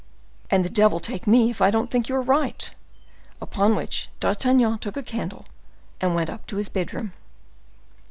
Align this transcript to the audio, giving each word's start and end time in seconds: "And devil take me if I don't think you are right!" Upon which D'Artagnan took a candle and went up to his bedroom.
"And 0.49 0.73
devil 0.73 0.99
take 0.99 1.27
me 1.27 1.51
if 1.51 1.61
I 1.61 1.69
don't 1.69 1.91
think 1.91 2.09
you 2.09 2.15
are 2.15 2.23
right!" 2.23 2.71
Upon 3.39 3.75
which 3.75 4.09
D'Artagnan 4.19 4.79
took 4.79 4.97
a 4.97 5.03
candle 5.03 5.45
and 6.01 6.15
went 6.15 6.31
up 6.31 6.47
to 6.47 6.55
his 6.57 6.69
bedroom. 6.69 7.13